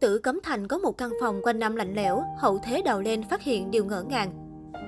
Tử 0.00 0.18
Cấm 0.18 0.38
Thành 0.42 0.68
có 0.68 0.78
một 0.78 0.98
căn 0.98 1.10
phòng 1.20 1.40
quanh 1.42 1.58
năm 1.58 1.76
lạnh 1.76 1.94
lẽo, 1.94 2.22
hậu 2.38 2.58
thế 2.58 2.82
đào 2.82 3.00
lên 3.00 3.22
phát 3.30 3.42
hiện 3.42 3.70
điều 3.70 3.84
ngỡ 3.84 4.02
ngàng. 4.02 4.32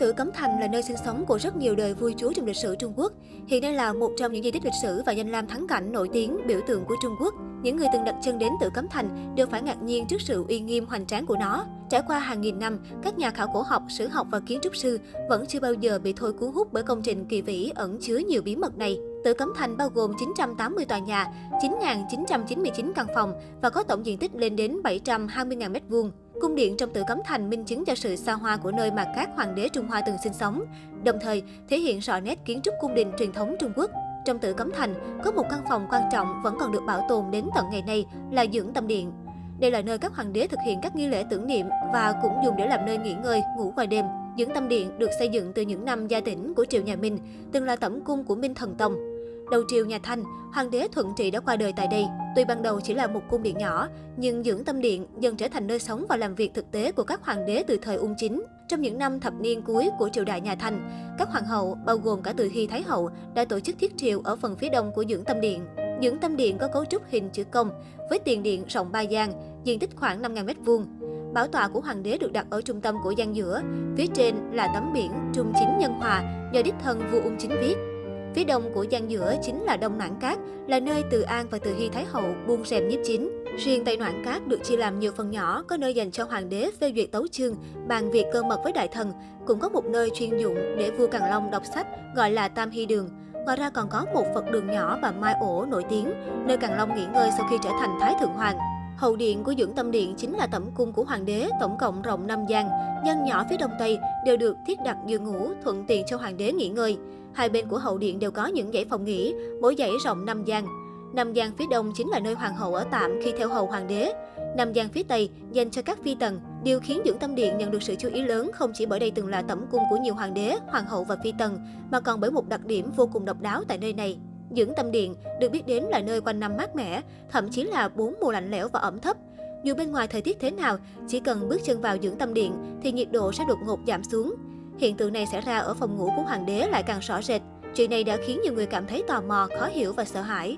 Tử 0.00 0.12
Cấm 0.12 0.30
Thành 0.34 0.60
là 0.60 0.68
nơi 0.68 0.82
sinh 0.82 0.96
sống 1.04 1.24
của 1.26 1.38
rất 1.38 1.56
nhiều 1.56 1.74
đời 1.74 1.94
vua 1.94 2.10
chúa 2.16 2.32
trong 2.32 2.46
lịch 2.46 2.56
sử 2.56 2.76
Trung 2.76 2.92
Quốc. 2.96 3.12
Hiện 3.46 3.62
đây 3.62 3.72
là 3.72 3.92
một 3.92 4.10
trong 4.16 4.32
những 4.32 4.42
di 4.42 4.50
tích 4.50 4.64
lịch 4.64 4.72
sử 4.82 5.02
và 5.06 5.12
danh 5.12 5.30
lam 5.30 5.46
thắng 5.46 5.66
cảnh 5.66 5.92
nổi 5.92 6.08
tiếng, 6.12 6.46
biểu 6.46 6.60
tượng 6.66 6.84
của 6.84 6.96
Trung 7.02 7.14
Quốc. 7.20 7.34
Những 7.62 7.76
người 7.76 7.86
từng 7.92 8.04
đặt 8.04 8.14
chân 8.22 8.38
đến 8.38 8.52
Tử 8.60 8.68
Cấm 8.74 8.88
Thành 8.88 9.34
đều 9.36 9.46
phải 9.46 9.62
ngạc 9.62 9.82
nhiên 9.82 10.06
trước 10.06 10.20
sự 10.20 10.44
uy 10.48 10.60
nghiêm 10.60 10.86
hoành 10.86 11.06
tráng 11.06 11.26
của 11.26 11.36
nó. 11.40 11.64
Trải 11.90 12.02
qua 12.06 12.18
hàng 12.18 12.40
nghìn 12.40 12.58
năm, 12.58 12.78
các 13.02 13.18
nhà 13.18 13.30
khảo 13.30 13.48
cổ 13.54 13.62
học, 13.62 13.82
sử 13.88 14.08
học 14.08 14.26
và 14.30 14.40
kiến 14.40 14.58
trúc 14.62 14.76
sư 14.76 14.98
vẫn 15.28 15.46
chưa 15.46 15.60
bao 15.60 15.74
giờ 15.74 15.98
bị 15.98 16.12
thôi 16.12 16.32
cuốn 16.32 16.52
hút 16.52 16.72
bởi 16.72 16.82
công 16.82 17.02
trình 17.02 17.26
kỳ 17.28 17.42
vĩ 17.42 17.72
ẩn 17.74 17.98
chứa 18.00 18.16
nhiều 18.16 18.42
bí 18.42 18.56
mật 18.56 18.78
này. 18.78 18.98
Tử 19.24 19.34
Cấm 19.34 19.52
Thành 19.56 19.76
bao 19.76 19.88
gồm 19.88 20.12
980 20.18 20.84
tòa 20.84 20.98
nhà, 20.98 21.26
9.999 21.62 22.92
căn 22.94 23.06
phòng 23.14 23.34
và 23.62 23.70
có 23.70 23.82
tổng 23.82 24.06
diện 24.06 24.18
tích 24.18 24.34
lên 24.34 24.56
đến 24.56 24.80
720.000 24.84 25.72
m2. 25.72 26.10
Cung 26.40 26.54
điện 26.54 26.76
trong 26.76 26.92
Tử 26.92 27.02
Cấm 27.08 27.18
Thành 27.24 27.50
minh 27.50 27.64
chứng 27.64 27.84
cho 27.84 27.94
sự 27.94 28.16
xa 28.16 28.32
hoa 28.32 28.56
của 28.56 28.72
nơi 28.72 28.90
mà 28.90 29.04
các 29.16 29.30
hoàng 29.34 29.54
đế 29.54 29.68
Trung 29.68 29.86
Hoa 29.86 30.00
từng 30.06 30.16
sinh 30.24 30.32
sống, 30.32 30.64
đồng 31.04 31.16
thời 31.22 31.42
thể 31.68 31.78
hiện 31.78 31.98
rõ 31.98 32.20
nét 32.20 32.44
kiến 32.44 32.60
trúc 32.62 32.74
cung 32.80 32.94
đình 32.94 33.12
truyền 33.18 33.32
thống 33.32 33.56
Trung 33.60 33.72
Quốc. 33.76 33.90
Trong 34.24 34.38
Tử 34.38 34.52
Cấm 34.52 34.72
Thành, 34.72 34.94
có 35.24 35.32
một 35.32 35.44
căn 35.50 35.60
phòng 35.68 35.86
quan 35.90 36.02
trọng 36.12 36.42
vẫn 36.42 36.56
còn 36.60 36.72
được 36.72 36.82
bảo 36.86 37.06
tồn 37.08 37.24
đến 37.30 37.44
tận 37.54 37.64
ngày 37.70 37.82
nay 37.86 38.06
là 38.30 38.46
dưỡng 38.52 38.72
tâm 38.72 38.86
điện. 38.86 39.12
Đây 39.60 39.70
là 39.70 39.82
nơi 39.82 39.98
các 39.98 40.14
hoàng 40.14 40.32
đế 40.32 40.46
thực 40.46 40.60
hiện 40.66 40.78
các 40.82 40.96
nghi 40.96 41.06
lễ 41.06 41.24
tưởng 41.30 41.46
niệm 41.46 41.66
và 41.92 42.14
cũng 42.22 42.32
dùng 42.44 42.56
để 42.56 42.66
làm 42.66 42.86
nơi 42.86 42.98
nghỉ 42.98 43.14
ngơi, 43.14 43.42
ngủ 43.56 43.72
qua 43.76 43.86
đêm. 43.86 44.04
Dưỡng 44.38 44.54
tâm 44.54 44.68
điện 44.68 44.98
được 44.98 45.10
xây 45.18 45.28
dựng 45.28 45.52
từ 45.54 45.62
những 45.62 45.84
năm 45.84 46.08
gia 46.08 46.20
tỉnh 46.20 46.54
của 46.54 46.64
triều 46.64 46.82
nhà 46.82 46.96
Minh, 46.96 47.18
từng 47.52 47.64
là 47.64 47.76
tẩm 47.76 48.00
cung 48.04 48.24
của 48.24 48.34
Minh 48.34 48.54
Thần 48.54 48.74
Tông. 48.74 49.09
Đầu 49.50 49.62
triều 49.68 49.84
nhà 49.86 49.98
Thanh, 50.02 50.24
hoàng 50.52 50.70
đế 50.70 50.88
Thuận 50.92 51.12
Trị 51.16 51.30
đã 51.30 51.40
qua 51.40 51.56
đời 51.56 51.72
tại 51.76 51.86
đây. 51.90 52.04
Tuy 52.36 52.44
ban 52.44 52.62
đầu 52.62 52.80
chỉ 52.80 52.94
là 52.94 53.06
một 53.06 53.20
cung 53.30 53.42
điện 53.42 53.58
nhỏ, 53.58 53.88
nhưng 54.16 54.44
dưỡng 54.44 54.64
tâm 54.64 54.80
điện 54.80 55.06
dần 55.20 55.36
trở 55.36 55.48
thành 55.48 55.66
nơi 55.66 55.78
sống 55.78 56.06
và 56.08 56.16
làm 56.16 56.34
việc 56.34 56.54
thực 56.54 56.72
tế 56.72 56.92
của 56.92 57.02
các 57.02 57.24
hoàng 57.24 57.46
đế 57.46 57.64
từ 57.66 57.76
thời 57.82 57.96
ung 57.96 58.14
chính. 58.16 58.42
Trong 58.68 58.80
những 58.80 58.98
năm 58.98 59.20
thập 59.20 59.34
niên 59.40 59.62
cuối 59.62 59.90
của 59.98 60.08
triều 60.08 60.24
đại 60.24 60.40
nhà 60.40 60.54
Thanh, 60.54 60.90
các 61.18 61.28
hoàng 61.28 61.44
hậu, 61.44 61.76
bao 61.86 61.96
gồm 61.96 62.22
cả 62.22 62.32
từ 62.36 62.48
Hy 62.52 62.66
Thái 62.66 62.82
hậu, 62.82 63.10
đã 63.34 63.44
tổ 63.44 63.60
chức 63.60 63.78
thiết 63.78 63.96
triều 63.96 64.20
ở 64.20 64.36
phần 64.36 64.56
phía 64.56 64.68
đông 64.68 64.92
của 64.94 65.04
dưỡng 65.08 65.24
tâm 65.24 65.40
điện. 65.40 65.66
Dưỡng 66.02 66.18
tâm 66.18 66.36
điện 66.36 66.58
có 66.58 66.68
cấu 66.68 66.84
trúc 66.84 67.02
hình 67.08 67.30
chữ 67.30 67.44
công, 67.44 67.70
với 68.10 68.18
tiền 68.18 68.42
điện 68.42 68.64
rộng 68.68 68.92
3 68.92 69.00
gian, 69.00 69.32
diện 69.64 69.78
tích 69.78 69.90
khoảng 69.96 70.22
5.000 70.22 70.46
m2. 70.46 70.84
Bảo 71.32 71.46
tọa 71.46 71.68
của 71.68 71.80
hoàng 71.80 72.02
đế 72.02 72.18
được 72.18 72.32
đặt 72.32 72.46
ở 72.50 72.62
trung 72.62 72.80
tâm 72.80 72.96
của 73.04 73.10
gian 73.10 73.36
giữa, 73.36 73.62
phía 73.96 74.06
trên 74.14 74.34
là 74.52 74.70
tấm 74.74 74.92
biển 74.92 75.10
Trung 75.34 75.52
Chính 75.58 75.78
Nhân 75.78 75.92
Hòa 75.92 76.50
do 76.52 76.62
đích 76.62 76.74
thân 76.84 77.02
vua 77.12 77.20
ung 77.20 77.36
chính 77.38 77.50
viết. 77.60 77.89
Phía 78.34 78.44
đông 78.44 78.70
của 78.74 78.82
gian 78.82 79.10
giữa 79.10 79.34
chính 79.42 79.62
là 79.62 79.76
Đông 79.76 79.98
Noãn 79.98 80.10
Cát, 80.20 80.38
là 80.66 80.80
nơi 80.80 81.02
Từ 81.10 81.20
An 81.20 81.46
và 81.50 81.58
Từ 81.58 81.74
Hy 81.74 81.88
Thái 81.88 82.04
Hậu 82.04 82.34
buông 82.46 82.64
rèm 82.64 82.88
nhiếp 82.88 83.00
chính. 83.04 83.44
Riêng 83.58 83.84
Tây 83.84 83.96
Noãn 83.96 84.24
Cát 84.24 84.46
được 84.46 84.64
chia 84.64 84.76
làm 84.76 85.00
nhiều 85.00 85.12
phần 85.16 85.30
nhỏ, 85.30 85.62
có 85.68 85.76
nơi 85.76 85.94
dành 85.94 86.10
cho 86.10 86.24
hoàng 86.24 86.48
đế 86.48 86.70
phê 86.80 86.92
duyệt 86.96 87.12
tấu 87.12 87.26
chương, 87.28 87.54
bàn 87.88 88.10
việc 88.10 88.26
cơ 88.32 88.42
mật 88.42 88.60
với 88.64 88.72
đại 88.72 88.88
thần, 88.88 89.12
cũng 89.46 89.60
có 89.60 89.68
một 89.68 89.84
nơi 89.84 90.10
chuyên 90.14 90.38
dụng 90.38 90.54
để 90.54 90.90
vua 90.90 91.06
Càn 91.06 91.30
Long 91.30 91.50
đọc 91.50 91.62
sách 91.74 91.86
gọi 92.16 92.30
là 92.30 92.48
Tam 92.48 92.70
Hy 92.70 92.86
Đường. 92.86 93.08
Ngoài 93.44 93.56
ra 93.56 93.70
còn 93.70 93.88
có 93.88 94.06
một 94.14 94.24
Phật 94.34 94.50
đường 94.50 94.66
nhỏ 94.66 94.98
và 95.02 95.12
mai 95.12 95.34
ổ 95.40 95.66
nổi 95.66 95.84
tiếng, 95.90 96.12
nơi 96.46 96.56
Càn 96.56 96.76
Long 96.76 96.94
nghỉ 96.96 97.06
ngơi 97.14 97.30
sau 97.36 97.46
khi 97.50 97.56
trở 97.62 97.70
thành 97.80 97.98
Thái 98.00 98.14
Thượng 98.20 98.32
Hoàng. 98.32 98.58
Hậu 98.96 99.16
điện 99.16 99.44
của 99.44 99.54
dưỡng 99.58 99.72
tâm 99.72 99.90
điện 99.90 100.14
chính 100.16 100.36
là 100.36 100.46
tẩm 100.46 100.70
cung 100.74 100.92
của 100.92 101.04
hoàng 101.04 101.26
đế, 101.26 101.48
tổng 101.60 101.78
cộng 101.80 102.02
rộng 102.02 102.26
5 102.26 102.46
gian. 102.48 102.68
Gian 103.06 103.24
nhỏ 103.24 103.44
phía 103.50 103.56
đông 103.56 103.70
tây 103.78 103.98
đều 104.26 104.36
được 104.36 104.56
thiết 104.66 104.78
đặt 104.84 104.96
giường 105.06 105.24
ngủ, 105.24 105.48
thuận 105.64 105.84
tiện 105.88 106.06
cho 106.06 106.16
hoàng 106.16 106.36
đế 106.36 106.52
nghỉ 106.52 106.68
ngơi. 106.68 106.98
Hai 107.34 107.48
bên 107.48 107.68
của 107.68 107.78
hậu 107.78 107.98
điện 107.98 108.18
đều 108.18 108.30
có 108.30 108.46
những 108.46 108.72
dãy 108.72 108.84
phòng 108.90 109.04
nghỉ, 109.04 109.34
mỗi 109.60 109.74
dãy 109.78 109.90
rộng 110.04 110.24
5 110.24 110.44
gian. 110.44 110.66
Năm 111.14 111.32
gian 111.32 111.52
phía 111.58 111.64
đông 111.70 111.92
chính 111.94 112.08
là 112.08 112.20
nơi 112.20 112.34
hoàng 112.34 112.56
hậu 112.56 112.74
ở 112.74 112.84
tạm 112.90 113.10
khi 113.24 113.32
theo 113.38 113.48
hầu 113.48 113.66
hoàng 113.66 113.88
đế. 113.88 114.12
Năm 114.56 114.72
gian 114.72 114.88
phía 114.88 115.02
tây 115.02 115.30
dành 115.52 115.70
cho 115.70 115.82
các 115.82 115.98
phi 116.04 116.14
tần. 116.14 116.40
Điều 116.62 116.80
khiến 116.80 117.00
dưỡng 117.04 117.18
tâm 117.18 117.34
điện 117.34 117.58
nhận 117.58 117.70
được 117.70 117.82
sự 117.82 117.94
chú 117.98 118.08
ý 118.12 118.22
lớn 118.22 118.50
không 118.54 118.72
chỉ 118.74 118.86
bởi 118.86 119.00
đây 119.00 119.10
từng 119.10 119.28
là 119.28 119.42
tẩm 119.42 119.66
cung 119.70 119.82
của 119.90 119.96
nhiều 119.96 120.14
hoàng 120.14 120.34
đế, 120.34 120.56
hoàng 120.68 120.86
hậu 120.86 121.04
và 121.04 121.16
phi 121.24 121.32
tần, 121.38 121.58
mà 121.90 122.00
còn 122.00 122.20
bởi 122.20 122.30
một 122.30 122.48
đặc 122.48 122.64
điểm 122.64 122.90
vô 122.96 123.06
cùng 123.12 123.24
độc 123.24 123.40
đáo 123.40 123.62
tại 123.68 123.78
nơi 123.78 123.92
này. 123.92 124.18
Dưỡng 124.56 124.74
tâm 124.76 124.90
điện 124.90 125.14
được 125.40 125.48
biết 125.52 125.66
đến 125.66 125.84
là 125.84 126.00
nơi 126.00 126.20
quanh 126.20 126.40
năm 126.40 126.56
mát 126.56 126.76
mẻ, 126.76 127.02
thậm 127.30 127.50
chí 127.50 127.62
là 127.62 127.88
bốn 127.88 128.14
mùa 128.20 128.30
lạnh 128.30 128.50
lẽo 128.50 128.68
và 128.68 128.80
ẩm 128.80 128.98
thấp. 128.98 129.16
Dù 129.64 129.74
bên 129.74 129.92
ngoài 129.92 130.08
thời 130.08 130.22
tiết 130.22 130.40
thế 130.40 130.50
nào, 130.50 130.76
chỉ 131.08 131.20
cần 131.20 131.48
bước 131.48 131.60
chân 131.64 131.80
vào 131.80 131.96
dưỡng 132.02 132.18
tâm 132.18 132.34
điện 132.34 132.80
thì 132.82 132.92
nhiệt 132.92 133.12
độ 133.12 133.32
sẽ 133.32 133.44
đột 133.48 133.58
ngột 133.66 133.78
giảm 133.86 134.04
xuống. 134.04 134.34
Hiện 134.80 134.96
tượng 134.96 135.12
này 135.12 135.26
xảy 135.26 135.40
ra 135.40 135.58
ở 135.58 135.74
phòng 135.74 135.96
ngủ 135.96 136.12
của 136.16 136.22
hoàng 136.22 136.46
đế 136.46 136.68
lại 136.70 136.82
càng 136.82 137.00
rõ 137.00 137.22
rệt. 137.22 137.42
Chuyện 137.74 137.90
này 137.90 138.04
đã 138.04 138.16
khiến 138.26 138.40
nhiều 138.42 138.52
người 138.52 138.66
cảm 138.66 138.86
thấy 138.86 139.02
tò 139.08 139.20
mò, 139.20 139.48
khó 139.58 139.66
hiểu 139.66 139.92
và 139.92 140.04
sợ 140.04 140.22
hãi. 140.22 140.56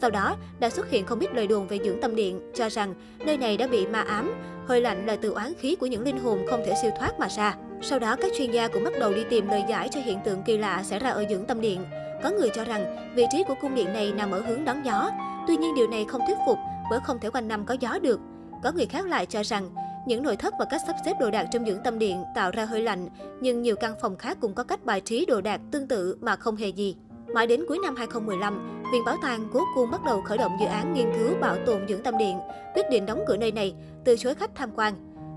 Sau 0.00 0.10
đó, 0.10 0.36
đã 0.58 0.70
xuất 0.70 0.90
hiện 0.90 1.06
không 1.06 1.20
ít 1.20 1.34
lời 1.34 1.46
đồn 1.46 1.68
về 1.68 1.78
dưỡng 1.84 2.00
tâm 2.00 2.14
điện, 2.14 2.40
cho 2.54 2.68
rằng 2.68 2.94
nơi 3.18 3.36
này 3.36 3.56
đã 3.56 3.66
bị 3.66 3.86
ma 3.86 4.00
ám, 4.00 4.34
hơi 4.66 4.80
lạnh 4.80 5.06
là 5.06 5.16
từ 5.16 5.32
oán 5.32 5.52
khí 5.58 5.76
của 5.76 5.86
những 5.86 6.02
linh 6.02 6.18
hồn 6.18 6.46
không 6.50 6.62
thể 6.66 6.74
siêu 6.82 6.90
thoát 6.98 7.20
mà 7.20 7.28
ra. 7.28 7.56
Sau 7.82 7.98
đó, 7.98 8.16
các 8.20 8.32
chuyên 8.38 8.50
gia 8.50 8.68
cũng 8.68 8.84
bắt 8.84 8.92
đầu 9.00 9.14
đi 9.14 9.24
tìm 9.30 9.48
lời 9.48 9.64
giải 9.68 9.88
cho 9.88 10.00
hiện 10.00 10.18
tượng 10.24 10.42
kỳ 10.42 10.58
lạ 10.58 10.82
xảy 10.82 10.98
ra 10.98 11.10
ở 11.10 11.24
dưỡng 11.30 11.44
tâm 11.44 11.60
điện. 11.60 11.84
Có 12.22 12.30
người 12.30 12.48
cho 12.54 12.64
rằng 12.64 13.12
vị 13.14 13.24
trí 13.32 13.44
của 13.48 13.54
cung 13.60 13.74
điện 13.74 13.92
này 13.92 14.12
nằm 14.12 14.30
ở 14.30 14.40
hướng 14.40 14.64
đón 14.64 14.84
gió. 14.84 15.10
Tuy 15.46 15.56
nhiên 15.56 15.74
điều 15.74 15.88
này 15.88 16.04
không 16.08 16.20
thuyết 16.26 16.38
phục 16.46 16.58
bởi 16.90 17.00
không 17.04 17.18
thể 17.18 17.30
quanh 17.30 17.48
năm 17.48 17.64
có 17.64 17.76
gió 17.80 17.98
được. 18.02 18.20
Có 18.62 18.72
người 18.72 18.86
khác 18.86 19.06
lại 19.06 19.26
cho 19.26 19.42
rằng 19.42 19.70
những 20.06 20.22
nội 20.22 20.36
thất 20.36 20.54
và 20.58 20.64
cách 20.64 20.82
sắp 20.86 20.96
xếp 21.04 21.16
đồ 21.20 21.30
đạc 21.30 21.46
trong 21.52 21.66
dưỡng 21.66 21.82
tâm 21.84 21.98
điện 21.98 22.24
tạo 22.34 22.50
ra 22.50 22.64
hơi 22.64 22.82
lạnh, 22.82 23.08
nhưng 23.40 23.62
nhiều 23.62 23.76
căn 23.76 23.94
phòng 24.00 24.16
khác 24.16 24.38
cũng 24.40 24.54
có 24.54 24.64
cách 24.64 24.84
bài 24.84 25.00
trí 25.00 25.26
đồ 25.26 25.40
đạc 25.40 25.60
tương 25.70 25.88
tự 25.88 26.16
mà 26.20 26.36
không 26.36 26.56
hề 26.56 26.68
gì. 26.68 26.96
Mãi 27.34 27.46
đến 27.46 27.64
cuối 27.68 27.78
năm 27.82 27.96
2015, 27.96 28.82
Viện 28.92 29.04
Bảo 29.06 29.16
tàng 29.22 29.48
Cố 29.52 29.60
Cung 29.74 29.90
bắt 29.90 30.00
đầu 30.06 30.22
khởi 30.22 30.38
động 30.38 30.56
dự 30.60 30.66
án 30.66 30.94
nghiên 30.94 31.06
cứu 31.18 31.36
bảo 31.40 31.56
tồn 31.66 31.88
dưỡng 31.88 32.02
tâm 32.02 32.18
điện, 32.18 32.38
quyết 32.74 32.90
định 32.90 33.06
đóng 33.06 33.24
cửa 33.26 33.36
nơi 33.36 33.52
này, 33.52 33.74
từ 34.04 34.16
chối 34.16 34.34
khách 34.34 34.50
tham 34.54 34.70
quan. 34.76 34.94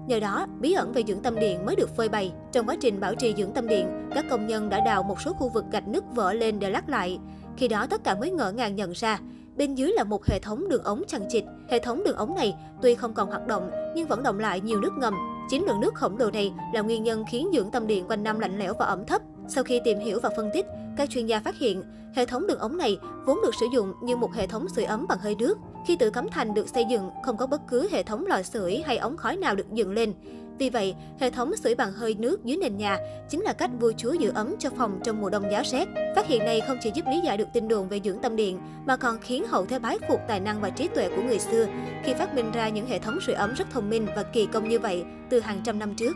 Nhờ 0.07 0.19
đó, 0.19 0.47
bí 0.59 0.73
ẩn 0.73 0.91
về 0.91 1.03
dưỡng 1.07 1.21
tâm 1.21 1.39
điện 1.39 1.65
mới 1.65 1.75
được 1.75 1.95
phơi 1.95 2.09
bày. 2.09 2.33
Trong 2.51 2.65
quá 2.69 2.75
trình 2.81 2.99
bảo 2.99 3.15
trì 3.15 3.33
dưỡng 3.37 3.53
tâm 3.53 3.67
điện, 3.67 4.09
các 4.15 4.25
công 4.29 4.47
nhân 4.47 4.69
đã 4.69 4.79
đào 4.79 5.03
một 5.03 5.21
số 5.21 5.33
khu 5.33 5.49
vực 5.49 5.65
gạch 5.71 5.87
nứt 5.87 6.03
vỡ 6.15 6.33
lên 6.33 6.59
để 6.59 6.69
lát 6.69 6.89
lại. 6.89 7.19
Khi 7.57 7.67
đó 7.67 7.87
tất 7.89 8.03
cả 8.03 8.15
mới 8.15 8.31
ngỡ 8.31 8.51
ngàng 8.51 8.75
nhận 8.75 8.91
ra, 8.91 9.19
bên 9.57 9.75
dưới 9.75 9.91
là 9.91 10.03
một 10.03 10.25
hệ 10.25 10.39
thống 10.39 10.69
đường 10.69 10.83
ống 10.83 11.03
chằng 11.07 11.25
chịt. 11.29 11.43
Hệ 11.69 11.79
thống 11.79 12.03
đường 12.03 12.15
ống 12.15 12.35
này 12.35 12.55
tuy 12.81 12.95
không 12.95 13.13
còn 13.13 13.29
hoạt 13.29 13.47
động 13.47 13.71
nhưng 13.95 14.07
vẫn 14.07 14.23
động 14.23 14.39
lại 14.39 14.61
nhiều 14.61 14.81
nước 14.81 14.93
ngầm. 14.97 15.13
Chính 15.49 15.65
lượng 15.65 15.79
nước 15.79 15.95
khổng 15.95 16.17
lồ 16.17 16.31
này 16.31 16.53
là 16.73 16.81
nguyên 16.81 17.03
nhân 17.03 17.23
khiến 17.29 17.49
dưỡng 17.53 17.71
tâm 17.71 17.87
điện 17.87 18.05
quanh 18.07 18.23
năm 18.23 18.39
lạnh 18.39 18.59
lẽo 18.59 18.73
và 18.79 18.85
ẩm 18.85 19.05
thấp. 19.05 19.21
Sau 19.47 19.63
khi 19.63 19.81
tìm 19.83 19.99
hiểu 19.99 20.19
và 20.23 20.29
phân 20.37 20.49
tích, 20.53 20.65
các 20.97 21.09
chuyên 21.09 21.25
gia 21.25 21.39
phát 21.39 21.57
hiện 21.57 21.83
hệ 22.15 22.25
thống 22.25 22.47
đường 22.47 22.59
ống 22.59 22.77
này 22.77 22.97
vốn 23.25 23.39
được 23.43 23.55
sử 23.59 23.65
dụng 23.73 23.93
như 24.03 24.15
một 24.15 24.33
hệ 24.33 24.47
thống 24.47 24.69
sưởi 24.69 24.85
ấm 24.85 25.05
bằng 25.09 25.17
hơi 25.21 25.35
nước. 25.35 25.57
Khi 25.87 25.95
tự 25.95 26.09
cấm 26.09 26.29
thành 26.29 26.53
được 26.53 26.69
xây 26.69 26.85
dựng, 26.89 27.09
không 27.25 27.37
có 27.37 27.47
bất 27.47 27.61
cứ 27.67 27.87
hệ 27.91 28.03
thống 28.03 28.25
lò 28.25 28.41
sưởi 28.41 28.83
hay 28.85 28.97
ống 28.97 29.17
khói 29.17 29.37
nào 29.37 29.55
được 29.55 29.73
dựng 29.73 29.91
lên. 29.91 30.13
Vì 30.59 30.69
vậy, 30.69 30.95
hệ 31.19 31.29
thống 31.29 31.55
sưởi 31.55 31.75
bằng 31.75 31.91
hơi 31.91 32.15
nước 32.19 32.45
dưới 32.45 32.57
nền 32.57 32.77
nhà 32.77 32.97
chính 33.29 33.41
là 33.41 33.53
cách 33.53 33.69
vua 33.79 33.91
chúa 33.97 34.13
giữ 34.13 34.31
ấm 34.35 34.55
cho 34.59 34.69
phòng 34.77 34.99
trong 35.03 35.21
mùa 35.21 35.29
đông 35.29 35.51
giá 35.51 35.63
rét. 35.63 35.87
Phát 36.15 36.27
hiện 36.27 36.45
này 36.45 36.61
không 36.67 36.77
chỉ 36.81 36.91
giúp 36.93 37.05
lý 37.11 37.19
giải 37.25 37.37
được 37.37 37.47
tin 37.53 37.67
đồn 37.67 37.89
về 37.89 37.99
dưỡng 38.03 38.19
tâm 38.21 38.35
điện, 38.35 38.59
mà 38.85 38.97
còn 38.97 39.17
khiến 39.21 39.47
hậu 39.47 39.65
thế 39.65 39.79
bái 39.79 39.97
phục 40.09 40.19
tài 40.27 40.39
năng 40.39 40.61
và 40.61 40.69
trí 40.69 40.87
tuệ 40.87 41.09
của 41.15 41.21
người 41.21 41.39
xưa 41.39 41.65
khi 42.03 42.13
phát 42.13 42.35
minh 42.35 42.51
ra 42.51 42.69
những 42.69 42.87
hệ 42.87 42.99
thống 42.99 43.19
sưởi 43.21 43.35
ấm 43.35 43.53
rất 43.53 43.67
thông 43.71 43.89
minh 43.89 44.07
và 44.15 44.23
kỳ 44.23 44.45
công 44.45 44.69
như 44.69 44.79
vậy 44.79 45.03
từ 45.29 45.39
hàng 45.39 45.61
trăm 45.63 45.79
năm 45.79 45.95
trước. 45.95 46.13